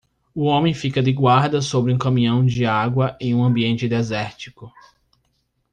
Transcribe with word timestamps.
O 0.33 0.45
homem 0.47 0.73
fica 0.73 0.99
de 0.99 1.13
guarda 1.13 1.61
sobre 1.61 1.93
um 1.93 1.97
caminhão 1.99 2.43
de 2.43 2.65
água 2.65 3.15
em 3.19 3.35
um 3.35 3.43
ambiente 3.43 3.87
desértico 3.87 4.73